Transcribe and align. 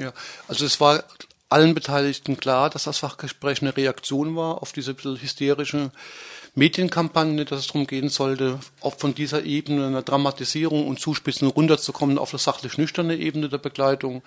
Ja, 0.00 0.14
also 0.48 0.64
es 0.64 0.80
war 0.80 1.04
allen 1.50 1.74
Beteiligten 1.74 2.38
klar, 2.38 2.70
dass 2.70 2.84
das 2.84 2.98
Fachgespräch 2.98 3.60
eine 3.60 3.76
Reaktion 3.76 4.34
war 4.34 4.62
auf 4.62 4.72
diese 4.72 4.96
hysterische 4.96 5.90
Medienkampagne, 6.54 7.44
dass 7.44 7.60
es 7.60 7.66
darum 7.66 7.86
gehen 7.86 8.08
sollte, 8.08 8.58
auch 8.80 8.94
von 8.96 9.14
dieser 9.14 9.44
Ebene 9.44 9.86
einer 9.86 10.00
Dramatisierung 10.00 10.88
und 10.88 11.00
Zuspitzen 11.00 11.48
runterzukommen 11.48 12.18
auf 12.18 12.32
eine 12.32 12.38
sachlich 12.38 12.78
nüchterne 12.78 13.16
Ebene 13.16 13.50
der 13.50 13.58
Begleitung. 13.58 14.22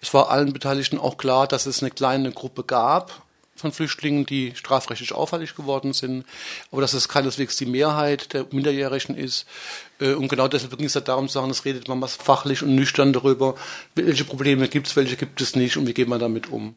Es 0.00 0.14
war 0.14 0.30
allen 0.30 0.54
Beteiligten 0.54 0.98
auch 0.98 1.18
klar, 1.18 1.46
dass 1.46 1.66
es 1.66 1.82
eine 1.82 1.90
kleine 1.90 2.32
Gruppe 2.32 2.64
gab, 2.64 3.22
von 3.58 3.72
Flüchtlingen, 3.72 4.26
die 4.26 4.54
strafrechtlich 4.54 5.12
auffällig 5.12 5.54
geworden 5.54 5.92
sind, 5.92 6.24
aber 6.70 6.80
dass 6.80 6.94
es 6.94 7.08
keineswegs 7.08 7.56
die 7.56 7.66
Mehrheit 7.66 8.32
der 8.32 8.46
Minderjährigen 8.50 9.16
ist. 9.16 9.46
Äh, 10.00 10.14
und 10.14 10.28
genau 10.28 10.48
deshalb 10.48 10.76
ging 10.76 10.86
es 10.86 10.94
ja 10.94 11.00
darum 11.00 11.28
zu 11.28 11.34
sagen, 11.34 11.50
es 11.50 11.64
redet 11.64 11.88
man 11.88 12.00
was 12.00 12.14
fachlich 12.14 12.62
und 12.62 12.74
nüchtern 12.74 13.12
darüber, 13.12 13.54
welche 13.94 14.24
Probleme 14.24 14.68
gibt 14.68 14.86
es, 14.86 14.96
welche 14.96 15.16
gibt 15.16 15.40
es 15.40 15.56
nicht 15.56 15.76
und 15.76 15.86
wie 15.86 15.94
geht 15.94 16.08
man 16.08 16.20
damit 16.20 16.50
um. 16.50 16.76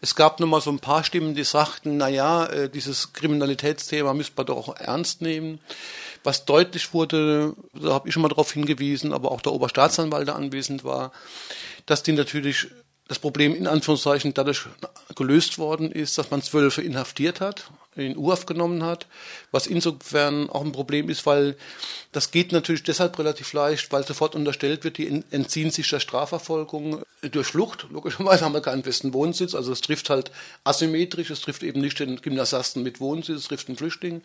Es 0.00 0.14
gab 0.14 0.38
nun 0.38 0.50
mal 0.50 0.60
so 0.60 0.70
ein 0.70 0.80
paar 0.80 1.02
Stimmen, 1.02 1.34
die 1.34 1.44
sagten, 1.44 1.96
na 1.96 2.08
ja, 2.08 2.44
äh, 2.46 2.68
dieses 2.68 3.12
Kriminalitätsthema 3.14 4.12
müsste 4.12 4.34
man 4.36 4.46
doch 4.46 4.68
auch 4.68 4.76
ernst 4.76 5.22
nehmen. 5.22 5.60
Was 6.24 6.44
deutlich 6.44 6.92
wurde, 6.92 7.54
da 7.74 7.94
habe 7.94 8.08
ich 8.08 8.14
schon 8.14 8.22
mal 8.22 8.28
darauf 8.28 8.52
hingewiesen, 8.52 9.12
aber 9.12 9.30
auch 9.30 9.40
der 9.40 9.52
Oberstaatsanwalt, 9.52 10.28
der 10.28 10.36
anwesend 10.36 10.84
war, 10.84 11.12
dass 11.86 12.02
die 12.02 12.12
natürlich 12.12 12.68
das 13.08 13.18
Problem 13.18 13.54
in 13.54 13.66
Anführungszeichen 13.66 14.32
dadurch 14.32 14.66
gelöst 15.14 15.58
worden 15.58 15.92
ist, 15.92 16.16
dass 16.16 16.30
man 16.30 16.40
Zwölfe 16.40 16.80
inhaftiert 16.80 17.40
hat, 17.40 17.70
in 17.96 18.16
Urhaft 18.16 18.46
genommen 18.46 18.82
hat, 18.82 19.06
was 19.52 19.66
insofern 19.66 20.48
auch 20.50 20.64
ein 20.64 20.72
Problem 20.72 21.08
ist, 21.08 21.26
weil 21.26 21.56
das 22.12 22.30
geht 22.30 22.50
natürlich 22.50 22.82
deshalb 22.82 23.18
relativ 23.18 23.52
leicht, 23.52 23.92
weil 23.92 24.04
sofort 24.06 24.34
unterstellt 24.34 24.84
wird, 24.84 24.98
die 24.98 25.22
entziehen 25.30 25.70
sich 25.70 25.88
der 25.90 26.00
Strafverfolgung 26.00 27.02
durch 27.20 27.48
Flucht. 27.48 27.86
Logischerweise 27.90 28.44
haben 28.44 28.54
wir 28.54 28.62
keinen 28.62 28.82
festen 28.82 29.12
Wohnsitz, 29.12 29.54
also 29.54 29.70
es 29.70 29.80
trifft 29.80 30.10
halt 30.10 30.32
asymmetrisch, 30.64 31.30
es 31.30 31.42
trifft 31.42 31.62
eben 31.62 31.80
nicht 31.80 32.00
den 32.00 32.20
Gymnasiasten 32.20 32.82
mit 32.82 33.00
Wohnsitz, 33.00 33.36
es 33.36 33.48
trifft 33.48 33.68
den 33.68 33.76
Flüchtling. 33.76 34.22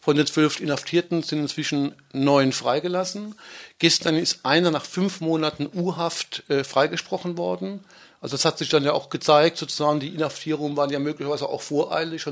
Von 0.00 0.16
den 0.16 0.26
zwölf 0.26 0.60
Inhaftierten 0.60 1.22
sind 1.22 1.40
inzwischen 1.40 1.94
neun 2.12 2.52
freigelassen. 2.52 3.34
Gestern 3.78 4.16
ist 4.16 4.44
einer 4.44 4.70
nach 4.70 4.84
fünf 4.84 5.20
Monaten 5.20 5.68
U-Haft 5.74 6.44
äh, 6.48 6.62
freigesprochen 6.62 7.36
worden. 7.38 7.84
Also 8.20 8.36
das 8.36 8.44
hat 8.44 8.58
sich 8.58 8.68
dann 8.68 8.84
ja 8.84 8.92
auch 8.92 9.10
gezeigt, 9.10 9.58
sozusagen 9.58 10.00
die 10.00 10.14
Inhaftierungen 10.14 10.76
waren 10.76 10.90
ja 10.90 10.98
möglicherweise 10.98 11.48
auch 11.48 11.62
voreilig, 11.62 12.26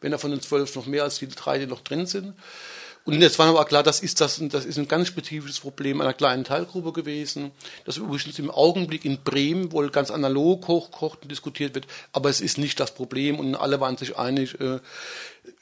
wenn 0.00 0.12
er 0.12 0.18
von 0.18 0.30
den 0.30 0.40
zwölf 0.40 0.74
noch 0.74 0.86
mehr 0.86 1.04
als 1.04 1.18
die 1.18 1.28
drei, 1.28 1.58
die 1.58 1.66
noch 1.66 1.80
drin 1.80 2.06
sind. 2.06 2.34
Und 3.08 3.22
jetzt 3.22 3.38
war 3.38 3.46
aber 3.46 3.64
klar, 3.64 3.82
das 3.82 4.00
ist, 4.00 4.20
das, 4.20 4.38
das 4.50 4.66
ist 4.66 4.78
ein 4.78 4.86
ganz 4.86 5.08
spezifisches 5.08 5.60
Problem 5.60 6.02
einer 6.02 6.12
kleinen 6.12 6.44
Teilgruppe 6.44 6.92
gewesen, 6.92 7.52
das 7.86 7.96
übrigens 7.96 8.38
im 8.38 8.50
Augenblick 8.50 9.06
in 9.06 9.22
Bremen 9.22 9.72
wohl 9.72 9.88
ganz 9.88 10.10
analog 10.10 10.68
hochkocht 10.68 11.22
und 11.22 11.30
diskutiert 11.30 11.74
wird, 11.74 11.86
aber 12.12 12.28
es 12.28 12.42
ist 12.42 12.58
nicht 12.58 12.78
das 12.80 12.92
Problem 12.94 13.38
und 13.38 13.54
alle 13.54 13.80
waren 13.80 13.96
sich 13.96 14.18
einig, 14.18 14.60
äh, 14.60 14.80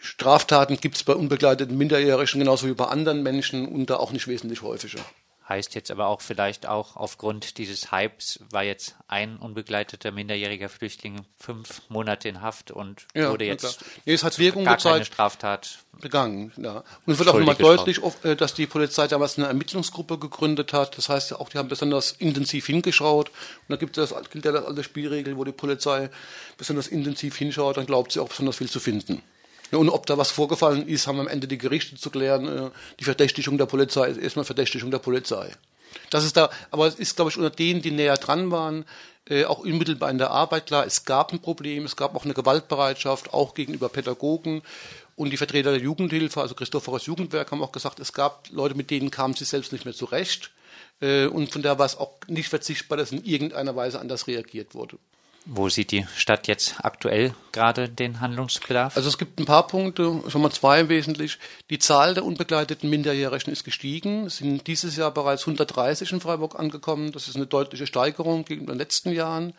Straftaten 0.00 0.78
gibt 0.80 0.96
es 0.96 1.04
bei 1.04 1.14
unbegleiteten 1.14 1.78
Minderjährigen 1.78 2.40
genauso 2.40 2.66
wie 2.66 2.74
bei 2.74 2.86
anderen 2.86 3.22
Menschen 3.22 3.68
und 3.68 3.90
da 3.90 3.96
auch 3.98 4.10
nicht 4.10 4.26
wesentlich 4.26 4.62
häufiger. 4.62 5.00
Heißt 5.48 5.76
jetzt 5.76 5.92
aber 5.92 6.08
auch 6.08 6.22
vielleicht 6.22 6.66
auch 6.66 6.96
aufgrund 6.96 7.58
dieses 7.58 7.92
Hypes 7.92 8.40
war 8.50 8.64
jetzt 8.64 8.96
ein 9.06 9.36
unbegleiteter 9.36 10.10
minderjähriger 10.10 10.68
Flüchtling 10.68 11.24
fünf 11.38 11.82
Monate 11.88 12.28
in 12.28 12.42
Haft 12.42 12.72
und 12.72 13.06
ja, 13.14 13.30
wurde 13.30 13.44
jetzt 13.44 13.84
nee, 14.06 14.12
es 14.12 14.24
hat 14.24 14.40
Wirkung 14.40 14.64
gar 14.64 14.74
gezeigt, 14.74 14.94
keine 14.94 15.04
Straftat 15.04 15.78
begangen. 16.00 16.52
Ja. 16.56 16.82
Und 17.06 17.12
es 17.12 17.18
wird 17.20 17.28
auch 17.28 17.38
nochmal 17.38 17.54
deutlich, 17.54 18.00
äh, 18.24 18.34
dass 18.34 18.54
die 18.54 18.66
Polizei 18.66 19.06
damals 19.06 19.38
eine 19.38 19.46
Ermittlungsgruppe 19.46 20.18
gegründet 20.18 20.72
hat. 20.72 20.98
Das 20.98 21.08
heißt 21.08 21.34
auch, 21.34 21.48
die 21.48 21.58
haben 21.58 21.68
besonders 21.68 22.12
intensiv 22.12 22.66
hingeschaut. 22.66 23.28
Und 23.28 23.68
da 23.68 23.76
gibt 23.76 23.96
es, 23.98 24.14
gilt 24.30 24.44
ja 24.44 24.50
das 24.52 24.64
alte 24.64 24.82
Spielregel, 24.82 25.36
wo 25.36 25.44
die 25.44 25.52
Polizei 25.52 26.10
besonders 26.58 26.88
intensiv 26.88 27.36
hinschaut, 27.36 27.76
dann 27.76 27.86
glaubt 27.86 28.10
sie 28.10 28.20
auch 28.20 28.28
besonders 28.28 28.56
viel 28.56 28.68
zu 28.68 28.80
finden. 28.80 29.22
Und 29.72 29.88
ob 29.88 30.06
da 30.06 30.16
was 30.16 30.30
vorgefallen 30.30 30.86
ist, 30.86 31.06
haben 31.06 31.20
am 31.20 31.28
Ende 31.28 31.48
die 31.48 31.58
Gerichte 31.58 31.96
zu 31.96 32.10
klären. 32.10 32.46
Äh, 32.46 32.70
die 33.00 33.04
Verdächtigung 33.04 33.58
der 33.58 33.66
Polizei 33.66 34.10
ist 34.10 34.18
erstmal 34.18 34.44
Verdächtigung 34.44 34.90
der 34.90 34.98
Polizei. 34.98 35.52
Das 36.10 36.24
ist 36.24 36.36
da, 36.36 36.50
aber 36.70 36.86
es 36.86 36.96
ist, 36.96 37.16
glaube 37.16 37.30
ich, 37.30 37.36
unter 37.36 37.50
denen, 37.50 37.82
die 37.82 37.90
näher 37.90 38.16
dran 38.16 38.50
waren, 38.50 38.84
äh, 39.28 39.44
auch 39.44 39.60
unmittelbar 39.60 40.10
in 40.10 40.18
der 40.18 40.30
Arbeit 40.30 40.66
klar, 40.66 40.86
es 40.86 41.04
gab 41.04 41.32
ein 41.32 41.40
Problem, 41.40 41.84
es 41.84 41.96
gab 41.96 42.14
auch 42.14 42.24
eine 42.24 42.34
Gewaltbereitschaft, 42.34 43.34
auch 43.34 43.54
gegenüber 43.54 43.88
Pädagogen. 43.88 44.62
Und 45.16 45.30
die 45.30 45.36
Vertreter 45.38 45.70
der 45.70 45.80
Jugendhilfe, 45.80 46.42
also 46.42 46.54
Christophorus 46.54 47.06
Jugendwerk, 47.06 47.50
haben 47.50 47.62
auch 47.62 47.72
gesagt, 47.72 47.98
es 48.00 48.12
gab 48.12 48.48
Leute, 48.50 48.74
mit 48.74 48.90
denen 48.90 49.10
kamen 49.10 49.34
sie 49.34 49.46
selbst 49.46 49.72
nicht 49.72 49.84
mehr 49.84 49.94
zurecht. 49.94 50.50
Äh, 51.00 51.26
und 51.26 51.50
von 51.50 51.62
daher 51.62 51.78
war 51.78 51.86
es 51.86 51.96
auch 51.96 52.12
nicht 52.28 52.48
verzichtbar, 52.48 52.98
dass 52.98 53.12
in 53.12 53.24
irgendeiner 53.24 53.74
Weise 53.74 53.98
anders 53.98 54.26
reagiert 54.26 54.74
wurde. 54.74 54.98
Wo 55.48 55.68
sieht 55.68 55.92
die 55.92 56.04
Stadt 56.16 56.48
jetzt 56.48 56.74
aktuell 56.82 57.32
gerade 57.52 57.88
den 57.88 58.20
Handlungsbedarf? 58.20 58.96
Also 58.96 59.08
es 59.08 59.16
gibt 59.16 59.38
ein 59.38 59.44
paar 59.44 59.68
Punkte, 59.68 60.20
schon 60.26 60.42
mal 60.42 60.50
zwei 60.50 60.88
wesentlich. 60.88 61.38
Die 61.70 61.78
Zahl 61.78 62.14
der 62.14 62.24
unbegleiteten 62.24 62.90
Minderjährigen 62.90 63.52
ist 63.52 63.62
gestiegen. 63.62 64.26
Es 64.26 64.38
sind 64.38 64.66
dieses 64.66 64.96
Jahr 64.96 65.12
bereits 65.12 65.42
130 65.42 66.10
in 66.10 66.20
Freiburg 66.20 66.58
angekommen. 66.58 67.12
Das 67.12 67.28
ist 67.28 67.36
eine 67.36 67.46
deutliche 67.46 67.86
Steigerung 67.86 68.44
gegenüber 68.44 68.72
den 68.72 68.78
letzten 68.78 69.12
Jahren. 69.12 69.54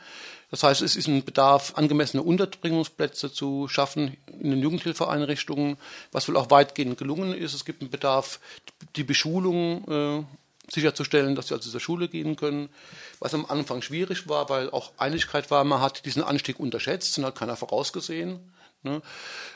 Das 0.51 0.63
heißt, 0.63 0.81
es 0.81 0.97
ist 0.97 1.07
ein 1.07 1.23
Bedarf, 1.23 1.73
angemessene 1.75 2.21
Unterbringungsplätze 2.21 3.31
zu 3.31 3.69
schaffen 3.69 4.17
in 4.39 4.51
den 4.51 4.61
Jugendhilfeeinrichtungen, 4.61 5.77
was 6.11 6.27
wohl 6.27 6.35
auch 6.35 6.51
weitgehend 6.51 6.97
gelungen 6.97 7.33
ist. 7.33 7.53
Es 7.53 7.63
gibt 7.63 7.81
einen 7.81 7.91
Bedarf, 7.91 8.41
die 8.97 9.03
Beschulung 9.03 9.87
äh, 9.89 10.23
sicherzustellen, 10.71 11.35
dass 11.35 11.47
sie 11.47 11.53
also 11.53 11.69
zur 11.69 11.79
Schule 11.79 12.07
gehen 12.07 12.35
können. 12.35 12.69
Was 13.19 13.33
am 13.33 13.45
Anfang 13.45 13.81
schwierig 13.81 14.27
war, 14.27 14.49
weil 14.49 14.69
auch 14.69 14.91
Einigkeit 14.97 15.49
war, 15.51 15.63
man 15.63 15.81
hat 15.81 16.05
diesen 16.05 16.23
Anstieg 16.23 16.59
unterschätzt 16.59 17.17
und 17.17 17.25
hat 17.25 17.35
keiner 17.35 17.55
vorausgesehen. 17.55 18.39
Ne? 18.83 19.01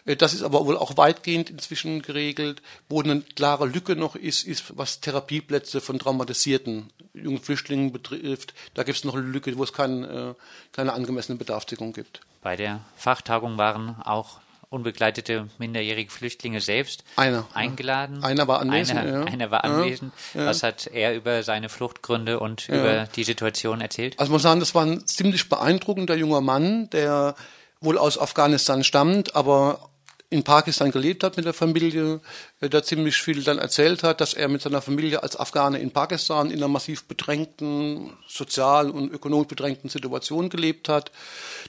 Äh, 0.06 0.16
das 0.16 0.34
ist 0.34 0.44
aber 0.44 0.66
wohl 0.66 0.78
auch 0.78 0.98
weitgehend 0.98 1.50
inzwischen 1.50 2.02
geregelt. 2.02 2.62
Wo 2.90 3.02
eine 3.02 3.22
klare 3.22 3.66
Lücke 3.66 3.96
noch 3.96 4.16
ist, 4.16 4.44
ist, 4.44 4.78
was 4.78 5.02
Therapieplätze 5.02 5.82
von 5.82 6.00
traumatisierten 6.00 6.90
jungen 7.14 7.42
Flüchtlingen 7.42 7.92
betrifft. 7.92 8.54
Da 8.74 8.84
gibt 8.84 8.98
es 8.98 9.04
noch 9.04 9.16
eine 9.16 9.26
Lücke, 9.26 9.56
wo 9.58 9.64
es 9.64 9.74
kein, 9.74 10.04
äh, 10.04 10.34
keine 10.72 10.94
angemessene 10.94 11.38
Bedarfsdeckung 11.38 11.94
gibt. 11.94 12.22
Bei 12.42 12.56
der 12.56 12.82
Fachtagung 12.96 13.58
waren 13.58 14.02
auch 14.02 14.40
unbegleitete 14.72 15.50
minderjährige 15.58 16.09
Flüchtlinge 16.09 16.62
selbst 16.62 17.04
einer, 17.18 17.46
eingeladen. 17.54 18.24
Einer 18.24 18.48
war 18.48 18.62
anwesend. 18.62 19.00
Einer, 19.00 19.12
ja. 19.12 19.24
einer 19.26 19.52
war 19.52 19.66
anwesend. 19.66 20.14
Ja, 20.34 20.46
Was 20.46 20.64
hat 20.64 20.88
er 20.88 21.14
über 21.14 21.44
seine 21.44 21.68
Fluchtgründe 21.68 22.40
und 22.40 22.70
über 22.70 23.08
die 23.16 23.26
Situation 23.26 23.81
erzählt? 23.81 24.18
Also 24.18 24.31
muss 24.31 24.42
sagen, 24.42 24.62
das 24.62 24.74
war 24.74 24.86
ein 24.86 25.06
ziemlich 25.06 25.50
beeindruckender 25.50 26.16
junger 26.16 26.40
Mann, 26.40 26.90
der 26.90 27.36
wohl 27.81 27.98
aus 27.98 28.18
Afghanistan 28.18 28.86
stammt, 28.86 29.36
aber 29.36 29.90
in 30.30 30.44
Pakistan 30.44 30.92
gelebt 30.92 31.26
hat 31.26 31.36
mit 31.36 31.46
der 31.46 31.54
Familie, 31.54 32.22
äh, 32.62 32.70
der 32.70 32.84
ziemlich 32.84 33.18
viel 33.18 33.44
dann 33.44 33.58
erzählt 33.58 34.04
hat, 34.04 34.22
dass 34.22 34.34
er 34.34 34.48
mit 34.48 34.62
seiner 34.62 34.82
Familie 34.82 35.22
als 35.22 35.36
Afghane 35.36 35.80
in 35.80 35.92
Pakistan 35.92 36.50
in 36.50 36.58
einer 36.58 36.68
massiv 36.68 37.04
bedrängten, 37.04 38.14
sozial 38.28 38.90
und 38.90 39.12
ökonomisch 39.12 39.48
bedrängten 39.48 39.90
Situation 39.90 40.50
gelebt 40.50 40.88
hat, 40.88 41.12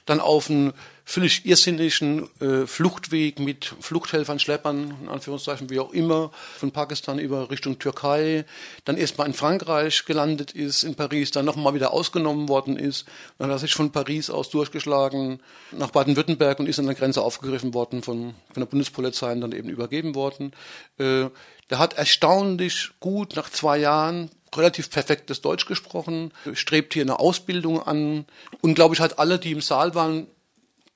dann 0.05 0.19
auf 0.19 0.49
einen 0.49 0.73
völlig 1.05 1.45
irrsinnigen 1.45 2.29
äh, 2.39 2.65
Fluchtweg 2.65 3.39
mit 3.39 3.75
Fluchthelfern, 3.81 4.39
Schleppern, 4.39 4.95
in 5.01 5.09
Anführungszeichen, 5.09 5.69
wie 5.69 5.79
auch 5.79 5.91
immer, 5.91 6.31
von 6.57 6.71
Pakistan 6.71 7.19
über 7.19 7.49
Richtung 7.49 7.77
Türkei, 7.77 8.45
dann 8.85 8.97
erstmal 8.97 9.27
in 9.27 9.33
Frankreich 9.33 10.05
gelandet 10.05 10.51
ist, 10.51 10.83
in 10.83 10.95
Paris, 10.95 11.31
dann 11.31 11.45
nochmal 11.45 11.73
wieder 11.73 11.91
ausgenommen 11.91 12.47
worden 12.47 12.77
ist, 12.77 13.05
dann 13.37 13.49
hat 13.49 13.55
er 13.55 13.59
sich 13.59 13.73
von 13.73 13.91
Paris 13.91 14.29
aus 14.29 14.49
durchgeschlagen 14.49 15.41
nach 15.71 15.91
Baden-Württemberg 15.91 16.59
und 16.59 16.67
ist 16.67 16.79
an 16.79 16.85
der 16.85 16.95
Grenze 16.95 17.21
aufgegriffen 17.21 17.73
worden 17.73 18.01
von, 18.01 18.33
von 18.53 18.61
der 18.61 18.65
Bundespolizei 18.65 19.33
und 19.33 19.41
dann 19.41 19.51
eben 19.51 19.69
übergeben 19.69 20.15
worden. 20.15 20.53
Äh, 20.97 21.29
der 21.69 21.79
hat 21.79 21.93
erstaunlich 21.93 22.91
gut 22.99 23.35
nach 23.35 23.49
zwei 23.49 23.77
Jahren 23.77 24.29
relativ 24.55 24.89
perfektes 24.89 25.41
Deutsch 25.41 25.65
gesprochen, 25.65 26.31
strebt 26.53 26.93
hier 26.93 27.03
eine 27.03 27.19
Ausbildung 27.19 27.81
an. 27.81 28.25
Und 28.61 28.75
glaube 28.75 28.95
ich 28.95 29.01
hat 29.01 29.19
alle, 29.19 29.39
die 29.39 29.51
im 29.51 29.61
Saal 29.61 29.95
waren, 29.95 30.27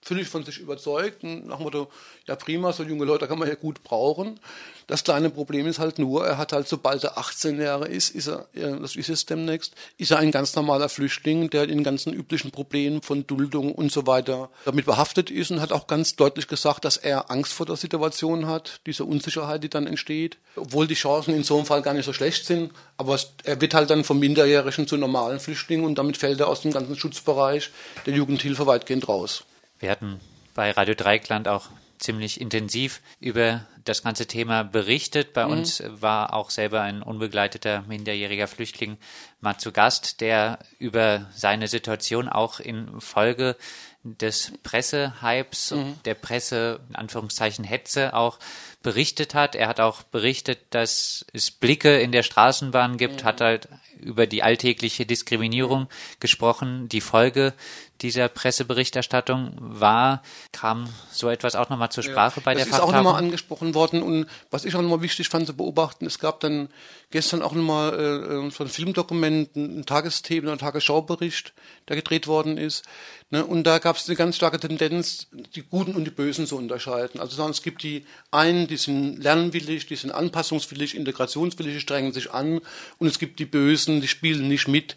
völlig 0.01 0.27
von 0.27 0.43
sich 0.43 0.59
überzeugt 0.59 1.23
und 1.23 1.47
nach 1.47 1.57
dem 1.57 1.63
Motto, 1.63 1.89
ja 2.27 2.35
prima, 2.35 2.71
so 2.71 2.83
junge 2.83 3.05
Leute 3.05 3.27
kann 3.27 3.39
man 3.39 3.47
ja 3.47 3.55
gut 3.55 3.83
brauchen. 3.83 4.39
Das 4.87 5.03
kleine 5.03 5.29
Problem 5.29 5.67
ist 5.67 5.79
halt 5.79 5.99
nur, 5.99 6.25
er 6.25 6.37
hat 6.37 6.53
halt, 6.53 6.67
sobald 6.67 7.03
er 7.03 7.17
18 7.17 7.59
Jahre 7.59 7.87
ist, 7.89 8.15
ist 8.15 8.27
er, 8.27 8.47
das 8.53 8.95
ist 8.95 9.09
es 9.09 9.25
demnächst, 9.25 9.75
ist 9.97 10.11
er 10.11 10.19
ein 10.19 10.31
ganz 10.31 10.55
normaler 10.55 10.87
Flüchtling, 10.87 11.49
der 11.49 11.67
in 11.67 11.83
ganzen 11.83 12.13
üblichen 12.13 12.51
Problemen 12.51 13.01
von 13.01 13.27
Duldung 13.27 13.73
und 13.73 13.91
so 13.91 14.07
weiter 14.07 14.49
damit 14.63 14.85
behaftet 14.85 15.29
ist 15.29 15.51
und 15.51 15.59
hat 15.59 15.73
auch 15.73 15.87
ganz 15.87 16.15
deutlich 16.15 16.47
gesagt, 16.47 16.85
dass 16.85 16.95
er 16.95 17.29
Angst 17.29 17.51
vor 17.51 17.65
der 17.65 17.75
Situation 17.75 18.47
hat, 18.47 18.79
diese 18.85 19.03
Unsicherheit, 19.03 19.63
die 19.63 19.69
dann 19.69 19.87
entsteht, 19.87 20.37
obwohl 20.55 20.87
die 20.87 20.93
Chancen 20.93 21.33
in 21.35 21.43
so 21.43 21.57
einem 21.57 21.65
Fall 21.65 21.81
gar 21.81 21.93
nicht 21.93 22.05
so 22.05 22.13
schlecht 22.13 22.45
sind, 22.45 22.71
aber 22.95 23.19
er 23.43 23.59
wird 23.59 23.73
halt 23.73 23.89
dann 23.89 24.05
vom 24.05 24.19
Minderjährigen 24.19 24.87
zu 24.87 24.95
normalen 24.95 25.41
Flüchtlingen 25.41 25.85
und 25.85 25.97
damit 25.97 26.15
fällt 26.15 26.39
er 26.39 26.47
aus 26.47 26.61
dem 26.61 26.71
ganzen 26.71 26.95
Schutzbereich 26.95 27.71
der 28.05 28.13
Jugendhilfe 28.13 28.65
weitgehend 28.67 29.09
raus. 29.09 29.43
Wir 29.79 29.91
hatten 29.91 30.19
bei 30.53 30.71
Radio 30.71 30.95
Dreikland 30.95 31.47
auch 31.47 31.69
ziemlich 31.99 32.39
intensiv 32.39 33.01
über 33.19 33.65
das 33.83 34.03
ganze 34.03 34.27
Thema 34.27 34.63
berichtet. 34.63 35.33
Bei 35.33 35.45
mhm. 35.45 35.51
uns 35.51 35.83
war 35.87 36.33
auch 36.33 36.49
selber 36.49 36.81
ein 36.81 37.01
unbegleiteter 37.01 37.83
minderjähriger 37.87 38.47
Flüchtling 38.47 38.97
mal 39.41 39.57
zu 39.57 39.71
Gast, 39.71 40.21
der 40.21 40.59
über 40.77 41.25
seine 41.33 41.67
Situation 41.67 42.29
auch 42.29 42.59
in 42.59 43.01
Folge 43.01 43.55
des 44.03 44.53
Pressehypes, 44.63 45.71
mhm. 45.71 45.95
der 46.05 46.13
Presse, 46.13 46.79
in 46.89 46.95
Anführungszeichen 46.95 47.65
Hetze 47.65 48.13
auch 48.13 48.39
berichtet 48.83 49.33
hat. 49.33 49.55
Er 49.55 49.67
hat 49.67 49.79
auch 49.79 50.03
berichtet, 50.03 50.59
dass 50.69 51.25
es 51.33 51.51
Blicke 51.51 51.99
in 51.99 52.11
der 52.11 52.23
Straßenbahn 52.23 52.97
gibt, 52.97 53.23
mhm. 53.23 53.25
hat 53.25 53.41
halt 53.41 53.67
über 53.99 54.27
die 54.27 54.43
alltägliche 54.43 55.05
Diskriminierung 55.05 55.87
gesprochen. 56.19 56.87
Die 56.89 57.01
Folge 57.01 57.53
dieser 58.01 58.29
Presseberichterstattung 58.29 59.53
war, 59.59 60.21
kam 60.51 60.87
so 61.11 61.29
etwas 61.29 61.55
auch 61.55 61.69
nochmal 61.69 61.89
zur 61.89 62.03
Sprache 62.03 62.39
ja, 62.39 62.41
bei 62.45 62.53
der 62.53 62.65
Das 62.65 62.75
ist 62.75 62.79
auch 62.79 62.91
nochmal 62.91 63.15
angesprochen 63.15 63.73
worden 63.73 64.03
und 64.03 64.27
was 64.51 64.65
ich 64.65 64.75
auch 64.75 64.81
nochmal 64.81 65.01
wichtig 65.01 65.29
fand 65.29 65.47
zu 65.47 65.55
beobachten, 65.55 66.05
es 66.05 66.19
gab 66.19 66.39
dann 66.39 66.69
gestern 67.09 67.41
auch 67.41 67.53
nochmal 67.53 67.93
äh, 67.93 68.51
so 68.51 68.63
ein 68.63 68.69
Filmdokument, 68.69 69.55
ein 69.55 69.85
Tagesthemen, 69.85 70.49
ein 70.49 70.59
Tagesschaubericht, 70.59 71.53
der 71.87 71.95
gedreht 71.95 72.27
worden 72.27 72.57
ist. 72.57 72.85
Ne? 73.29 73.45
Und 73.45 73.63
da 73.63 73.79
gab 73.79 73.95
es 73.95 74.07
eine 74.07 74.15
ganz 74.15 74.35
starke 74.35 74.59
Tendenz, 74.59 75.27
die 75.55 75.63
Guten 75.63 75.95
und 75.95 76.05
die 76.05 76.11
Bösen 76.11 76.45
zu 76.45 76.57
unterscheiden. 76.57 77.19
Also 77.19 77.47
es 77.49 77.61
gibt 77.61 77.83
die 77.83 78.05
einen, 78.31 78.66
die 78.67 78.77
sind 78.77 79.21
lernwillig, 79.21 79.85
die 79.85 79.95
sind 79.95 80.11
anpassungswillig, 80.11 80.95
integrationswillig, 80.95 81.73
die 81.73 81.81
strengen 81.81 82.13
sich 82.13 82.31
an 82.31 82.61
und 82.99 83.07
es 83.07 83.19
gibt 83.19 83.39
die 83.39 83.45
Bösen, 83.45 84.01
die 84.01 84.07
spielen 84.07 84.47
nicht 84.47 84.67
mit. 84.67 84.95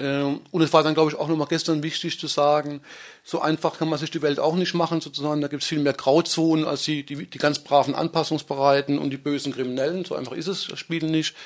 Ähm, 0.00 0.40
und 0.50 0.62
es 0.62 0.72
war 0.72 0.82
dann, 0.82 0.94
glaube 0.94 1.10
ich, 1.10 1.18
auch 1.18 1.28
nochmal 1.28 1.46
gestern 1.46 1.82
wichtig 1.82 2.18
zu 2.18 2.26
sagen, 2.26 2.80
so 3.22 3.40
einfach 3.40 3.78
kann 3.78 3.88
man 3.88 3.98
sich 3.98 4.10
die 4.10 4.22
Welt 4.22 4.40
auch 4.40 4.56
nicht 4.56 4.74
machen, 4.74 5.00
sozusagen. 5.00 5.40
Da 5.40 5.48
gibt 5.48 5.62
es 5.62 5.68
viel 5.68 5.80
mehr 5.80 5.92
Grauzonen 5.92 6.64
als 6.64 6.84
die, 6.84 7.04
die, 7.04 7.26
die 7.26 7.38
ganz 7.38 7.58
braven 7.58 7.94
Anpassungsbereiten 7.94 8.98
und 8.98 9.10
die 9.10 9.18
bösen 9.18 9.52
Kriminellen. 9.52 10.04
So 10.04 10.14
einfach 10.14 10.32
ist 10.32 10.48
es, 10.48 10.66
das 10.68 10.78
Spiel 10.78 11.04
nicht. 11.04 11.36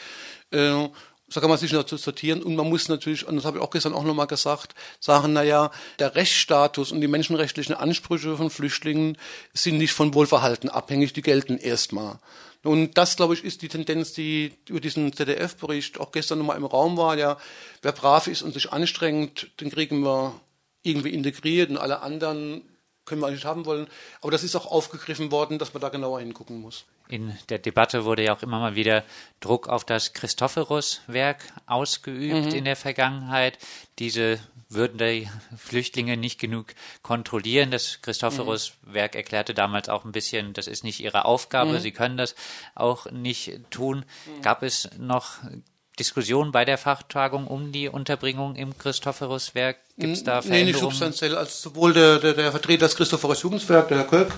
So 1.34 1.40
kann 1.40 1.50
man 1.50 1.58
sich 1.58 1.72
noch 1.72 1.88
sortieren. 1.88 2.44
Und 2.44 2.54
man 2.54 2.68
muss 2.68 2.88
natürlich, 2.88 3.26
und 3.26 3.34
das 3.34 3.44
habe 3.44 3.58
ich 3.58 3.64
auch 3.64 3.70
gestern 3.70 3.92
auch 3.92 4.04
nochmal 4.04 4.28
gesagt, 4.28 4.72
sagen, 5.00 5.32
naja, 5.32 5.72
der 5.98 6.14
Rechtsstatus 6.14 6.92
und 6.92 7.00
die 7.00 7.08
menschenrechtlichen 7.08 7.74
Ansprüche 7.74 8.36
von 8.36 8.50
Flüchtlingen 8.50 9.18
sind 9.52 9.78
nicht 9.78 9.94
von 9.94 10.14
Wohlverhalten 10.14 10.70
abhängig, 10.70 11.12
die 11.12 11.22
gelten 11.22 11.58
erstmal. 11.58 12.20
Und 12.62 12.96
das, 12.98 13.16
glaube 13.16 13.34
ich, 13.34 13.42
ist 13.42 13.62
die 13.62 13.68
Tendenz, 13.68 14.12
die 14.12 14.52
über 14.68 14.78
diesen 14.78 15.12
ZDF-Bericht 15.12 15.98
auch 15.98 16.12
gestern 16.12 16.38
nochmal 16.38 16.56
im 16.56 16.66
Raum 16.66 16.96
war. 16.96 17.18
Ja, 17.18 17.36
wer 17.82 17.90
brav 17.90 18.28
ist 18.28 18.42
und 18.42 18.54
sich 18.54 18.72
anstrengt, 18.72 19.50
den 19.60 19.72
kriegen 19.72 20.04
wir 20.04 20.40
irgendwie 20.84 21.10
integriert 21.10 21.68
und 21.68 21.78
alle 21.78 22.02
anderen 22.02 22.62
können 23.04 23.20
wir 23.20 23.28
eigentlich 23.28 23.44
haben 23.44 23.66
wollen. 23.66 23.86
Aber 24.20 24.30
das 24.30 24.44
ist 24.44 24.56
auch 24.56 24.66
aufgegriffen 24.66 25.30
worden, 25.30 25.58
dass 25.58 25.74
man 25.74 25.80
da 25.80 25.88
genauer 25.88 26.20
hingucken 26.20 26.60
muss. 26.60 26.84
In 27.08 27.36
der 27.50 27.58
Debatte 27.58 28.04
wurde 28.04 28.24
ja 28.24 28.34
auch 28.34 28.42
immer 28.42 28.58
mal 28.60 28.76
wieder 28.76 29.04
Druck 29.40 29.68
auf 29.68 29.84
das 29.84 30.14
Christophorus-Werk 30.14 31.44
ausgeübt 31.66 32.46
mhm. 32.46 32.54
in 32.54 32.64
der 32.64 32.76
Vergangenheit. 32.76 33.58
Diese 33.98 34.40
würden 34.70 34.98
die 34.98 35.28
Flüchtlinge 35.56 36.16
nicht 36.16 36.40
genug 36.40 36.74
kontrollieren. 37.02 37.70
Das 37.70 38.00
Christophorus-Werk 38.00 39.14
erklärte 39.14 39.52
damals 39.52 39.88
auch 39.88 40.04
ein 40.04 40.12
bisschen, 40.12 40.54
das 40.54 40.66
ist 40.66 40.82
nicht 40.82 41.00
ihre 41.00 41.26
Aufgabe, 41.26 41.72
mhm. 41.72 41.80
sie 41.80 41.92
können 41.92 42.16
das 42.16 42.34
auch 42.74 43.10
nicht 43.10 43.60
tun. 43.70 44.06
Mhm. 44.26 44.42
Gab 44.42 44.62
es 44.62 44.88
noch 44.98 45.38
Diskussion 45.98 46.50
bei 46.50 46.64
der 46.64 46.76
Fachtagung 46.76 47.46
um 47.46 47.70
die 47.70 47.88
Unterbringung 47.88 48.56
im 48.56 48.76
Christophorus-Werk? 48.76 49.76
Gibt 49.96 50.12
es 50.12 50.24
da 50.24 50.42
Veränderungen? 50.42 50.64
Nee, 50.64 50.72
nicht 50.72 50.80
substanziell. 50.80 51.36
Also 51.36 51.70
sowohl 51.70 51.92
der, 51.92 52.18
der, 52.18 52.32
der 52.32 52.50
Vertreter 52.50 52.86
des 52.86 52.96
Christophorus-Jugendwerk, 52.96 53.88
der 53.88 53.98
Herr 53.98 54.06
Köck, 54.06 54.32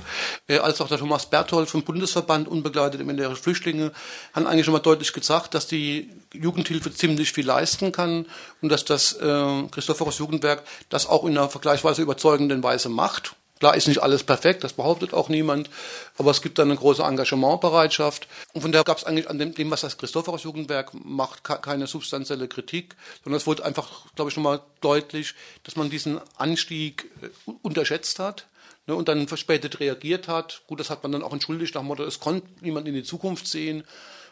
äh, 0.48 0.58
als 0.58 0.80
auch 0.80 0.88
der 0.88 0.98
Thomas 0.98 1.26
Berthold 1.26 1.70
vom 1.70 1.82
Bundesverband 1.82 2.46
Unbegleitete 2.46 3.04
minderer 3.04 3.36
Flüchtlinge 3.36 3.92
haben 4.34 4.46
eigentlich 4.46 4.66
schon 4.66 4.74
mal 4.74 4.80
deutlich 4.80 5.14
gesagt, 5.14 5.54
dass 5.54 5.66
die 5.66 6.10
Jugendhilfe 6.34 6.92
ziemlich 6.92 7.32
viel 7.32 7.46
leisten 7.46 7.92
kann 7.92 8.26
und 8.60 8.68
dass 8.68 8.84
das 8.84 9.14
äh, 9.14 9.62
Christophorus-Jugendwerk 9.70 10.62
das 10.90 11.06
auch 11.06 11.24
in 11.24 11.38
einer 11.38 11.48
vergleichsweise 11.48 12.02
überzeugenden 12.02 12.62
Weise 12.62 12.90
macht. 12.90 13.35
Klar 13.58 13.74
ist 13.74 13.88
nicht 13.88 14.02
alles 14.02 14.22
perfekt, 14.22 14.64
das 14.64 14.74
behauptet 14.74 15.14
auch 15.14 15.30
niemand, 15.30 15.70
aber 16.18 16.30
es 16.30 16.42
gibt 16.42 16.58
da 16.58 16.62
eine 16.62 16.76
große 16.76 17.02
Engagementbereitschaft. 17.02 18.28
Und 18.52 18.60
von 18.60 18.70
daher 18.70 18.84
gab 18.84 18.98
es 18.98 19.04
eigentlich 19.04 19.30
an 19.30 19.38
dem, 19.38 19.54
dem, 19.54 19.70
was 19.70 19.80
das 19.80 19.96
Christophorus 19.96 20.42
Jugendwerk 20.42 20.92
macht, 20.92 21.42
keine 21.44 21.86
substanzielle 21.86 22.48
Kritik, 22.48 22.96
sondern 23.24 23.38
es 23.38 23.46
wurde 23.46 23.64
einfach, 23.64 24.12
glaube 24.14 24.30
ich, 24.30 24.36
nochmal 24.36 24.60
deutlich, 24.82 25.34
dass 25.64 25.76
man 25.76 25.88
diesen 25.88 26.20
Anstieg 26.36 27.10
äh, 27.22 27.28
unterschätzt 27.62 28.18
hat 28.18 28.46
ne, 28.86 28.94
und 28.94 29.08
dann 29.08 29.26
verspätet 29.26 29.80
reagiert 29.80 30.28
hat. 30.28 30.62
Gut, 30.66 30.80
das 30.80 30.90
hat 30.90 31.02
man 31.02 31.12
dann 31.12 31.22
auch 31.22 31.32
entschuldigt 31.32 31.74
nach 31.74 31.82
dem 31.82 31.88
Motto, 31.88 32.04
es 32.04 32.20
konnte 32.20 32.46
niemand 32.60 32.86
in 32.88 32.94
die 32.94 33.04
Zukunft 33.04 33.46
sehen. 33.46 33.84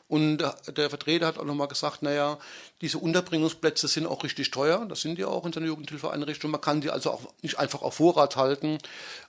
Und 0.07 0.39
der 0.77 0.91
Vertreter 0.91 1.27
hat 1.27 1.39
auch 1.39 1.45
nochmal 1.45 1.69
gesagt, 1.69 2.03
naja, 2.03 2.39
diese 2.83 2.99
Unterbringungsplätze 2.99 3.89
sind 3.89 4.07
auch 4.07 4.23
richtig 4.23 4.51
teuer. 4.51 4.85
Das 4.87 5.01
sind 5.01 5.17
die 5.17 5.25
auch 5.25 5.47
in 5.47 5.53
seiner 5.53 5.67
Jugendhilfeeinrichtung. 5.67 6.51
Man 6.51 6.61
kann 6.61 6.83
die 6.83 6.91
also 6.91 7.11
auch 7.11 7.23
nicht 7.43 7.59
einfach 7.59 7.81
auf 7.81 7.95
Vorrat 7.95 8.37
halten. 8.37 8.79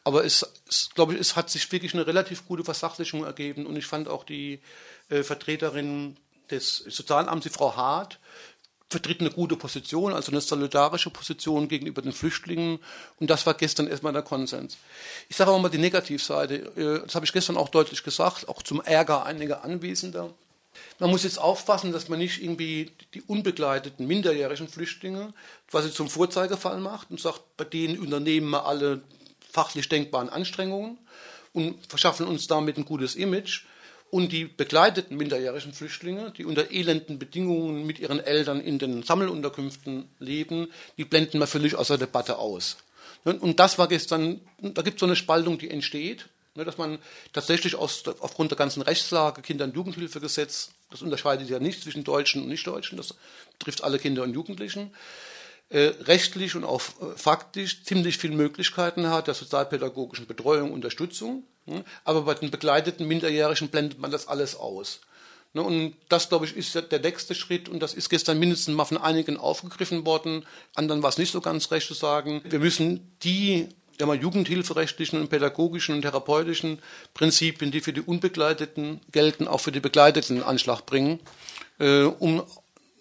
Aber 0.04 0.25
es, 0.25 0.45
es 0.68 0.89
glaube 0.94 1.13
ich, 1.13 1.19
es 1.22 1.38
hat 1.38 1.50
sich 1.50 1.72
wirklich 1.72 1.94
eine 1.94 2.06
relativ 2.06 2.45
gute 2.45 2.66
Versachlichung 2.66 3.24
ergeben. 3.24 3.66
Und 3.66 3.77
ich 3.77 3.86
fand 3.86 4.10
auch 4.10 4.25
die 4.25 4.60
äh, 5.10 5.24
Vertreterin 5.24 6.18
des 6.51 6.77
Sozialamts, 6.77 7.44
die 7.44 7.50
Frau 7.50 7.75
Hart, 7.75 8.19
vertritt 8.89 9.22
eine 9.22 9.31
gute 9.31 9.56
Position, 9.56 10.13
also 10.13 10.31
eine 10.31 10.42
solidarische 10.42 11.10
Position 11.10 11.68
gegenüber 11.68 12.01
den 12.01 12.12
Flüchtlingen. 12.12 12.80
Und 13.19 13.30
das 13.30 13.45
war 13.45 13.54
gestern 13.54 13.88
erstmal 13.88 14.13
der 14.13 14.22
Konsens. 14.22 14.77
Ich 15.30 15.38
sage 15.38 15.51
aber 15.51 15.60
mal 15.60 15.69
die 15.69 15.77
Negativseite. 15.77 16.56
Äh, 16.75 17.06
das 17.06 17.16
habe 17.16 17.25
ich 17.25 17.33
gestern 17.33 17.57
auch 17.57 17.69
deutlich 17.69 18.04
gesagt, 18.04 18.50
auch 18.50 18.62
zum 18.62 18.81
Ärger 18.81 19.25
einiger 19.25 19.63
Anwesender. 19.63 20.33
Man 21.00 21.10
muss 21.10 21.24
jetzt 21.24 21.39
aufpassen, 21.39 21.92
dass 21.92 22.10
man 22.10 22.19
nicht 22.19 22.42
irgendwie 22.42 22.92
die 23.13 23.22
unbegleiteten 23.22 24.07
minderjährigen 24.07 24.68
Flüchtlinge 24.68 25.33
quasi 25.69 25.92
zum 25.92 26.10
Vorzeigefall 26.10 26.80
macht 26.80 27.12
und 27.12 27.19
sagt, 27.19 27.42
bei 27.57 27.66
denen 27.66 28.00
unternehmen 28.00 28.50
wir 28.50 28.66
alle 28.66 29.01
fachlich 29.51 29.89
denkbaren 29.89 30.30
Anstrengungen 30.30 30.98
und 31.54 31.86
verschaffen 31.88 32.27
uns 32.27 32.48
damit 32.48 32.77
ein 32.77 32.86
gutes 32.86 33.16
Image. 33.16 33.66
Und 34.12 34.31
die 34.31 34.45
begleiteten 34.45 35.18
minderjährigen 35.18 35.74
Flüchtlinge, 35.74 36.31
die 36.38 36.45
unter 36.45 36.72
elenden 36.72 37.19
Bedingungen 37.19 37.86
mit 37.86 38.00
ihren 38.00 38.19
Eltern 38.19 38.62
in 38.62 38.80
den 38.80 39.04
Sammelunterkünften 39.04 40.07
leben, 40.19 40.68
die 40.98 41.06
blenden 41.06 41.39
wir 41.39 41.48
völlig 41.48 41.75
aus 41.75 41.88
der 41.88 41.98
Debatte 41.98 42.38
aus. 42.38 42.77
Und 43.24 43.60
das 43.60 43.77
war 43.77 43.88
gestern, 43.88 44.39
da 44.62 44.83
gibt 44.83 44.98
es 44.98 45.00
so 45.00 45.06
eine 45.06 45.16
Spaltung, 45.16 45.57
die 45.57 45.69
entsteht. 45.69 46.27
Ne, 46.56 46.63
dass 46.63 46.78
man 46.78 47.00
tatsächlich 47.34 47.75
aus, 47.75 48.04
aufgrund 48.22 48.52
der 48.52 48.57
ganzen 48.57 48.81
Rechtslage, 48.81 49.42
Kinder- 49.42 49.66
und 49.66 49.75
Jugendhilfegesetz, 49.75 50.69
das 50.90 51.02
unterscheidet 51.02 51.50
ja 51.50 51.60
nicht 51.60 51.84
zwischen 51.84 52.06
Deutschen 52.06 52.44
und 52.44 52.48
Nichtdeutschen, 52.48 52.98
das 52.98 53.13
betrifft 53.60 53.84
alle 53.84 54.00
Kinder 54.00 54.24
und 54.24 54.34
Jugendlichen, 54.34 54.92
äh, 55.68 55.92
rechtlich 56.04 56.56
und 56.56 56.63
auch 56.63 56.81
äh, 56.81 57.18
faktisch 57.18 57.84
ziemlich 57.84 58.18
viele 58.18 58.36
Möglichkeiten 58.36 59.10
hat 59.10 59.28
der 59.28 59.34
sozialpädagogischen 59.34 60.27
Betreuung, 60.27 60.72
Unterstützung. 60.72 61.44
Ne, 61.65 61.84
aber 62.06 62.22
bei 62.22 62.36
den 62.36 62.51
begleiteten 62.51 63.06
Minderjährigen 63.06 63.68
blendet 63.68 64.00
man 64.00 64.12
das 64.12 64.27
alles 64.27 64.56
aus. 64.56 65.01
Ne, 65.53 65.62
und 65.62 65.96
das, 66.08 66.29
glaube 66.29 66.46
ich, 66.46 66.56
ist 66.56 66.75
der 66.75 67.00
nächste 67.00 67.36
Schritt 67.36 67.68
und 67.68 67.82
das 67.82 67.94
ist 67.94 68.10
gestern 68.10 68.39
mindestens 68.39 68.75
mal 68.75 68.86
von 68.86 68.98
einigen 68.98 69.36
aufgegriffen 69.36 70.06
worden. 70.06 70.46
Anderen 70.74 71.03
war 71.03 71.10
es 71.10 71.18
nicht 71.18 71.32
so 71.32 71.41
ganz 71.41 71.70
recht 71.72 71.88
zu 71.88 71.96
sagen. 71.96 72.41
Wir 72.46 72.60
müssen 72.60 73.12
die 73.24 73.68
ja 74.00 74.06
mal 74.06 74.20
jugendhilferechtlichen 74.20 75.20
und 75.20 75.30
pädagogischen 75.30 75.96
und 75.96 76.02
therapeutischen 76.02 76.80
Prinzipien, 77.14 77.72
die 77.72 77.82
für 77.82 77.94
die 77.94 78.02
Unbegleiteten 78.02 79.02
gelten, 79.12 79.48
auch 79.48 79.60
für 79.60 79.72
die 79.72 79.80
Begleiteten 79.80 80.38
in 80.38 80.44
Anschlag 80.44 80.86
bringen, 80.86 81.20
äh, 81.80 82.04
um 82.04 82.44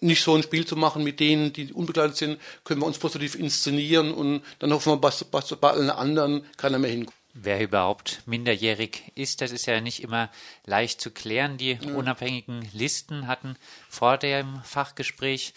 nicht 0.01 0.23
so 0.23 0.35
ein 0.35 0.43
Spiel 0.43 0.65
zu 0.65 0.75
machen 0.75 1.03
mit 1.03 1.19
denen, 1.19 1.53
die 1.53 1.73
unbegleitet 1.73 2.17
sind, 2.17 2.39
können 2.63 2.81
wir 2.81 2.85
uns 2.85 2.97
positiv 2.97 3.35
inszenieren 3.35 4.13
und 4.13 4.43
dann 4.59 4.73
hoffen 4.73 4.93
wir, 4.93 4.97
dass, 4.97 5.25
dass 5.29 5.55
bei 5.55 5.69
allen 5.69 5.89
anderen 5.89 6.45
keiner 6.57 6.79
mehr 6.79 6.91
hinkommt. 6.91 7.15
Wer 7.37 7.59
überhaupt 7.59 8.21
minderjährig 8.25 9.11
ist, 9.13 9.41
das 9.41 9.51
ist 9.51 9.65
ja 9.65 9.81
nicht 9.81 10.01
immer 10.01 10.31
leicht 10.65 11.01
zu 11.01 11.11
klären. 11.11 11.57
Die 11.57 11.73
ja. 11.73 11.93
unabhängigen 11.93 12.65
Listen 12.71 13.27
hatten 13.27 13.57
vor 13.89 14.17
dem 14.17 14.61
Fachgespräch 14.63 15.53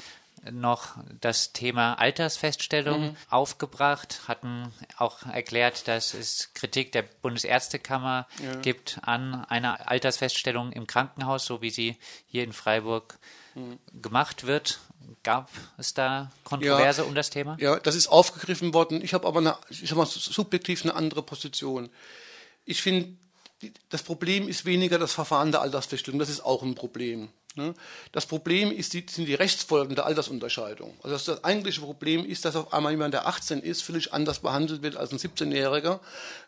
noch 0.51 0.97
das 1.21 1.53
Thema 1.53 1.95
Altersfeststellung 1.95 3.11
mhm. 3.11 3.17
aufgebracht, 3.29 4.23
hatten 4.29 4.73
auch 4.97 5.25
erklärt, 5.27 5.89
dass 5.89 6.15
es 6.15 6.53
Kritik 6.55 6.93
der 6.93 7.03
Bundesärztekammer 7.03 8.27
ja. 8.43 8.55
gibt 8.57 8.99
an 9.03 9.45
einer 9.47 9.91
Altersfeststellung 9.91 10.73
im 10.73 10.87
Krankenhaus, 10.87 11.47
so 11.47 11.63
wie 11.63 11.71
sie 11.71 11.97
hier 12.27 12.45
in 12.45 12.53
Freiburg 12.53 13.19
mhm. 13.55 13.79
gemacht 14.01 14.47
wird. 14.47 14.81
Gab 15.23 15.51
es 15.79 15.95
da 15.95 16.31
Kontroverse 16.45 17.03
ja, 17.03 17.09
um 17.09 17.15
das 17.15 17.31
Thema? 17.31 17.57
Ja, 17.61 17.79
das 17.79 17.95
ist 17.95 18.09
aufgegriffen 18.09 18.75
worden. 18.75 19.03
Ich 19.03 19.15
habe 19.15 19.27
aber 19.27 19.41
eine, 19.41 19.57
ich 19.71 19.91
habe 19.91 20.05
subjektiv 20.07 20.85
eine 20.85 20.95
andere 20.95 21.23
Position. 21.23 21.89
Ich 22.65 22.83
finde, 22.83 23.17
das 23.89 24.03
Problem 24.03 24.49
ist 24.49 24.65
weniger 24.65 24.99
das 24.99 25.13
Verfahren 25.13 25.51
der 25.51 25.63
Altersfeststellung. 25.63 26.19
Das 26.19 26.29
ist 26.29 26.41
auch 26.41 26.63
ein 26.63 26.75
Problem. 26.75 27.31
Ne? 27.59 27.75
Das 28.13 28.25
Problem 28.25 28.71
ist 28.71 28.95
die, 28.95 29.05
sind 29.11 29.27
die 29.27 29.35
Rechtsfolgen 29.35 29.97
der 29.97 30.07
Altersunterscheidung. 30.07 30.97
Also 31.03 31.11
das, 31.11 31.25
das, 31.25 31.45
eigentliche 31.45 31.81
Problem 31.81 32.25
ist, 32.25 32.45
dass 32.45 32.55
auf 32.55 32.73
einmal 32.73 32.93
jemand, 32.93 33.15
der 33.15 33.27
18 33.27 33.61
ist, 33.61 33.83
völlig 33.83 34.13
anders 34.15 34.39
behandelt 34.39 34.83
wird 34.83 34.97
als 34.97 35.11
ein 35.11 35.19
17-Jähriger, 35.19 35.99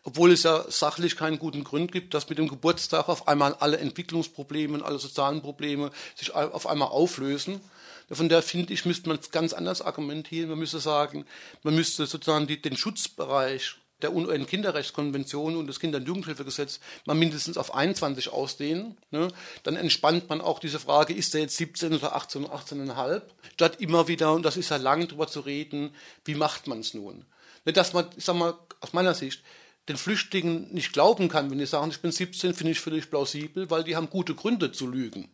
obwohl 0.04 0.30
es 0.30 0.44
ja 0.44 0.64
sachlich 0.68 1.16
keinen 1.16 1.40
guten 1.40 1.64
Grund 1.64 1.90
gibt, 1.90 2.14
dass 2.14 2.28
mit 2.28 2.38
dem 2.38 2.48
Geburtstag 2.48 3.08
auf 3.08 3.26
einmal 3.26 3.54
alle 3.54 3.78
Entwicklungsprobleme 3.78 4.74
und 4.74 4.82
alle 4.84 5.00
sozialen 5.00 5.42
Probleme 5.42 5.90
sich 6.14 6.32
auf 6.32 6.68
einmal 6.68 6.88
auflösen. 6.88 7.60
Von 8.08 8.28
der 8.28 8.42
finde 8.42 8.72
ich, 8.72 8.84
müsste 8.84 9.08
man 9.08 9.18
ganz 9.32 9.52
anders 9.52 9.82
argumentieren. 9.82 10.50
Man 10.50 10.60
müsste 10.60 10.78
sagen, 10.78 11.26
man 11.64 11.74
müsste 11.74 12.06
sozusagen 12.06 12.46
die, 12.46 12.62
den 12.62 12.76
Schutzbereich 12.76 13.76
der 14.02 14.14
UN-Kinderrechtskonvention 14.14 15.56
und 15.56 15.66
des 15.66 15.80
Kinder- 15.80 15.98
und 15.98 16.06
Jugendhilfegesetzes 16.06 16.80
mal 17.06 17.14
mindestens 17.14 17.56
auf 17.56 17.74
21 17.74 18.30
ausdehnen. 18.30 18.96
Ne? 19.10 19.28
Dann 19.62 19.76
entspannt 19.76 20.28
man 20.28 20.40
auch 20.40 20.58
diese 20.58 20.78
Frage, 20.78 21.14
ist 21.14 21.34
er 21.34 21.42
jetzt 21.42 21.56
17 21.56 21.94
oder 21.94 22.14
18 22.16 22.44
oder 22.44 22.54
18,5, 22.54 23.22
statt 23.52 23.80
immer 23.80 24.08
wieder, 24.08 24.32
und 24.32 24.44
das 24.44 24.56
ist 24.56 24.70
ja 24.70 24.76
lang, 24.76 25.06
darüber 25.08 25.26
zu 25.26 25.40
reden, 25.40 25.94
wie 26.24 26.34
macht 26.34 26.66
man 26.66 26.80
es 26.80 26.94
nun? 26.94 27.24
Ne, 27.64 27.72
dass 27.72 27.92
man, 27.92 28.06
ich 28.16 28.24
sag 28.24 28.36
mal, 28.36 28.54
aus 28.80 28.92
meiner 28.92 29.14
Sicht, 29.14 29.42
den 29.88 29.96
Flüchtlingen 29.96 30.72
nicht 30.72 30.92
glauben 30.92 31.28
kann, 31.28 31.50
wenn 31.50 31.58
die 31.58 31.66
sagen, 31.66 31.90
ich 31.90 32.00
bin 32.00 32.12
17, 32.12 32.54
finde 32.54 32.72
ich 32.72 32.80
völlig 32.80 33.10
plausibel, 33.10 33.70
weil 33.70 33.84
die 33.84 33.96
haben 33.96 34.10
gute 34.10 34.34
Gründe 34.34 34.72
zu 34.72 34.86
lügen. 34.86 35.28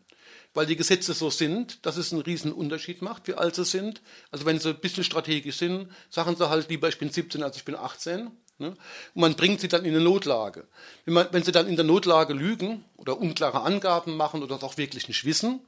Weil 0.54 0.66
die 0.66 0.76
Gesetze 0.76 1.12
so 1.12 1.28
sind, 1.28 1.85
dass 1.85 1.99
es 1.99 2.12
einen 2.12 2.23
riesen 2.23 2.52
Unterschied 2.52 3.02
macht, 3.02 3.28
wie 3.28 3.35
alt 3.35 3.54
sie 3.54 3.64
sind. 3.64 4.00
Also 4.30 4.46
wenn 4.46 4.58
sie 4.58 4.70
ein 4.70 4.80
bisschen 4.80 5.04
strategisch 5.04 5.58
sind, 5.58 5.90
sagen 6.08 6.37
sie 6.37 6.49
halt 6.49 6.70
lieber, 6.70 6.88
ich 6.88 6.99
bin 6.99 7.11
17 7.11 7.42
als 7.42 7.58
ich 7.58 7.64
bin 7.64 7.75
18. 7.75 8.30
Ne? 8.59 8.69
Und 8.69 9.21
man 9.21 9.35
bringt 9.35 9.61
sie 9.61 9.69
dann 9.69 9.85
in 9.85 9.95
eine 9.95 10.03
Notlage. 10.03 10.67
Wenn, 11.05 11.15
man, 11.15 11.29
wenn, 11.31 11.43
sie 11.43 11.53
dann 11.53 11.69
in 11.69 11.77
der 11.77 11.85
Notlage 11.85 12.33
lügen 12.33 12.85
oder 12.97 13.19
unklare 13.19 13.61
Angaben 13.63 14.17
machen 14.17 14.43
oder 14.43 14.55
das 14.55 14.65
auch 14.65 14.79
wirklich 14.79 15.09
nicht 15.09 15.25
wissen, 15.25 15.61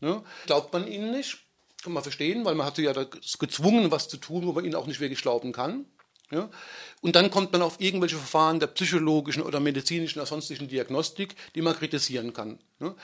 ne, 0.00 0.22
glaubt 0.46 0.72
man 0.72 0.86
ihnen 0.86 1.12
nicht. 1.12 1.38
Kann 1.82 1.92
man 1.92 2.02
verstehen, 2.02 2.44
weil 2.44 2.54
man 2.54 2.66
hat 2.66 2.76
sie 2.76 2.82
ja 2.82 2.92
gezwungen, 2.92 3.90
was 3.90 4.08
zu 4.08 4.16
tun, 4.16 4.46
wo 4.46 4.52
man 4.52 4.64
ihnen 4.64 4.76
auch 4.76 4.86
nicht 4.86 5.00
wirklich 5.00 5.22
glauben 5.22 5.52
kann. 5.52 5.84
Ja? 6.32 6.48
Und 7.02 7.16
dann 7.16 7.30
kommt 7.30 7.52
man 7.52 7.62
auf 7.62 7.80
irgendwelche 7.80 8.16
Verfahren 8.16 8.60
der 8.60 8.68
psychologischen 8.68 9.42
oder 9.42 9.60
medizinischen 9.60 10.20
oder 10.20 10.26
sonstigen 10.26 10.68
Diagnostik, 10.68 11.34
die 11.54 11.62
man 11.62 11.76
kritisieren 11.76 12.32
kann. 12.32 12.58
Ja? 12.80 12.94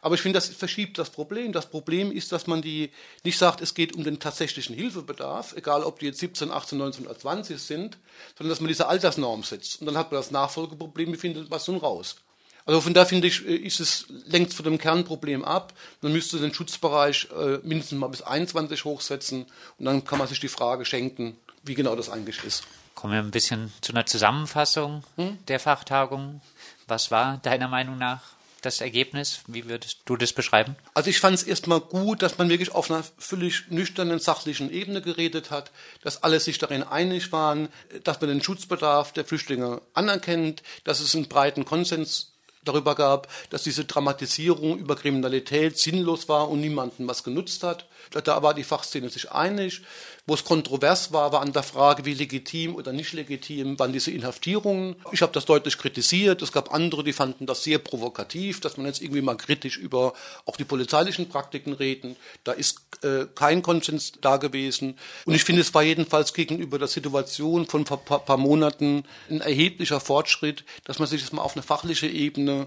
Aber 0.00 0.14
ich 0.14 0.22
finde, 0.22 0.38
das 0.38 0.48
verschiebt 0.48 0.96
das 0.96 1.10
Problem. 1.10 1.52
Das 1.52 1.66
Problem 1.66 2.10
ist, 2.10 2.32
dass 2.32 2.46
man 2.46 2.62
die 2.62 2.90
nicht 3.24 3.36
sagt, 3.36 3.60
es 3.60 3.74
geht 3.74 3.94
um 3.94 4.04
den 4.04 4.20
tatsächlichen 4.20 4.74
Hilfebedarf, 4.74 5.54
egal 5.56 5.82
ob 5.82 5.98
die 5.98 6.06
jetzt 6.06 6.20
17, 6.20 6.50
18, 6.50 6.78
19 6.78 7.06
oder 7.06 7.18
20 7.18 7.60
sind, 7.60 7.98
sondern 8.36 8.50
dass 8.50 8.60
man 8.60 8.68
diese 8.68 8.86
Altersnorm 8.86 9.42
setzt. 9.42 9.80
Und 9.80 9.86
dann 9.86 9.98
hat 9.98 10.10
man 10.10 10.20
das 10.20 10.30
Nachfolgeproblem, 10.30 11.12
wie 11.12 11.18
findet 11.18 11.50
man 11.50 11.58
es 11.58 11.68
nun 11.68 11.78
raus? 11.78 12.16
Also 12.64 12.82
von 12.82 12.92
da 12.92 13.06
finde 13.06 13.28
ich, 13.28 13.46
ist 13.46 13.80
es 13.80 14.04
längst 14.26 14.52
von 14.52 14.64
dem 14.64 14.76
Kernproblem 14.76 15.42
ab. 15.42 15.72
Man 16.02 16.12
müsste 16.12 16.38
den 16.38 16.52
Schutzbereich 16.52 17.28
äh, 17.34 17.58
mindestens 17.62 17.98
mal 17.98 18.08
bis 18.08 18.20
21 18.20 18.84
hochsetzen 18.84 19.46
und 19.78 19.84
dann 19.86 20.04
kann 20.04 20.18
man 20.18 20.28
sich 20.28 20.38
die 20.38 20.48
Frage 20.48 20.84
schenken, 20.84 21.38
wie 21.68 21.74
genau 21.74 21.94
das 21.94 22.10
eigentlich 22.10 22.42
ist. 22.44 22.64
Kommen 22.94 23.12
wir 23.12 23.20
ein 23.20 23.30
bisschen 23.30 23.72
zu 23.80 23.92
einer 23.92 24.06
Zusammenfassung 24.06 25.04
hm? 25.16 25.38
der 25.46 25.60
Fachtagung. 25.60 26.40
Was 26.88 27.10
war 27.10 27.36
deiner 27.38 27.68
Meinung 27.68 27.96
nach 27.96 28.22
das 28.62 28.80
Ergebnis? 28.80 29.42
Wie 29.46 29.68
würdest 29.68 30.00
du 30.04 30.16
das 30.16 30.32
beschreiben? 30.32 30.74
Also 30.94 31.10
ich 31.10 31.20
fand 31.20 31.34
es 31.36 31.44
erstmal 31.44 31.80
gut, 31.80 32.22
dass 32.22 32.38
man 32.38 32.48
wirklich 32.48 32.74
auf 32.74 32.90
einer 32.90 33.04
völlig 33.18 33.70
nüchternen, 33.70 34.18
sachlichen 34.18 34.70
Ebene 34.70 35.00
geredet 35.00 35.50
hat, 35.50 35.70
dass 36.02 36.22
alle 36.24 36.40
sich 36.40 36.58
darin 36.58 36.82
einig 36.82 37.30
waren, 37.30 37.68
dass 38.02 38.20
man 38.20 38.30
den 38.30 38.42
Schutzbedarf 38.42 39.12
der 39.12 39.24
Flüchtlinge 39.24 39.80
anerkennt, 39.94 40.62
dass 40.84 41.00
es 41.00 41.14
einen 41.14 41.28
breiten 41.28 41.64
Konsens 41.64 42.32
darüber 42.64 42.94
gab, 42.94 43.28
dass 43.50 43.62
diese 43.62 43.84
Dramatisierung 43.84 44.78
über 44.78 44.96
Kriminalität 44.96 45.78
sinnlos 45.78 46.28
war 46.28 46.48
und 46.48 46.60
niemanden 46.60 47.06
was 47.06 47.24
genutzt 47.24 47.62
hat. 47.62 47.86
Da 48.10 48.42
war 48.42 48.54
die 48.54 48.64
Fachszene 48.64 49.08
sich 49.08 49.30
einig. 49.32 49.82
Wo 50.26 50.34
es 50.34 50.44
kontrovers 50.44 51.10
war, 51.12 51.32
war 51.32 51.40
an 51.40 51.54
der 51.54 51.62
Frage, 51.62 52.04
wie 52.04 52.12
legitim 52.12 52.74
oder 52.74 52.92
nicht 52.92 53.14
legitim 53.14 53.78
waren 53.78 53.94
diese 53.94 54.10
Inhaftierungen. 54.10 54.96
Ich 55.10 55.22
habe 55.22 55.32
das 55.32 55.46
deutlich 55.46 55.78
kritisiert. 55.78 56.42
Es 56.42 56.52
gab 56.52 56.74
andere, 56.74 57.02
die 57.02 57.14
fanden 57.14 57.46
das 57.46 57.64
sehr 57.64 57.78
provokativ, 57.78 58.60
dass 58.60 58.76
man 58.76 58.86
jetzt 58.86 59.00
irgendwie 59.00 59.22
mal 59.22 59.36
kritisch 59.36 59.78
über 59.78 60.12
auch 60.44 60.56
die 60.56 60.64
polizeilichen 60.64 61.30
Praktiken 61.30 61.72
reden. 61.72 62.16
Da 62.44 62.52
ist 62.52 62.80
äh, 63.02 63.24
kein 63.34 63.62
Konsens 63.62 64.12
da 64.20 64.36
gewesen. 64.36 64.98
Und 65.24 65.34
ich 65.34 65.44
finde, 65.44 65.62
es 65.62 65.72
war 65.72 65.82
jedenfalls 65.82 66.34
gegenüber 66.34 66.78
der 66.78 66.88
Situation 66.88 67.66
von 67.66 67.82
ein 67.82 67.84
paar, 67.84 67.98
paar 67.98 68.36
Monaten 68.36 69.04
ein 69.30 69.40
erheblicher 69.40 70.00
Fortschritt, 70.00 70.64
dass 70.84 70.98
man 70.98 71.08
sich 71.08 71.22
das 71.22 71.32
mal 71.32 71.42
auf 71.42 71.56
eine 71.56 71.62
fachliche 71.62 72.06
Ebene 72.06 72.66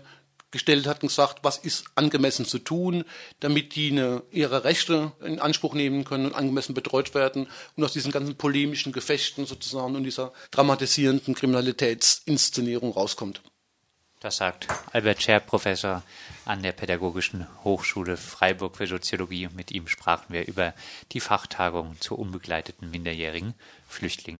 gestellt 0.51 0.86
hat 0.86 1.01
und 1.01 1.10
gesagt, 1.10 1.39
was 1.43 1.58
ist 1.58 1.86
angemessen 1.96 2.46
zu 2.46 2.60
tun, 2.60 3.05
damit 3.39 3.75
die 3.75 3.91
eine, 3.91 4.24
ihre 4.31 4.63
Rechte 4.63 5.13
in 5.24 5.39
Anspruch 5.39 5.74
nehmen 5.74 6.03
können 6.03 6.27
und 6.27 6.36
angemessen 6.36 6.74
betreut 6.74 7.13
werden 7.15 7.48
und 7.75 7.84
aus 7.84 7.93
diesen 7.93 8.12
ganzen 8.12 8.36
polemischen 8.36 8.91
Gefechten 8.91 9.46
sozusagen 9.46 9.96
und 9.96 10.03
dieser 10.03 10.34
dramatisierenden 10.51 11.34
Kriminalitätsinszenierung 11.34 12.91
rauskommt. 12.91 13.41
Das 14.22 14.38
sagt 14.38 14.67
Albert 14.91 15.24
Scherb, 15.24 15.48
Professor 15.48 16.03
an 16.46 16.62
der 16.62 16.74
Pädagogischen 16.74 17.48
Hochschule 17.63 18.17
Freiburg 18.17 18.77
für 18.77 18.86
Soziologie. 18.86 19.50
Mit 19.55 19.72
ihm 19.72 19.88
sprachen 19.88 20.27
wir 20.29 20.48
über 20.48 20.75
die 21.12 21.20
Fachtagung 21.20 22.00
zu 22.00 22.15
unbegleiteten 22.15 22.91
minderjährigen 22.91 23.55
Flüchtlingen. 23.88 24.29